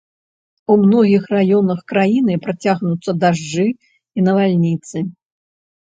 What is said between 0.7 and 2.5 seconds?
У многіх раёнах краіны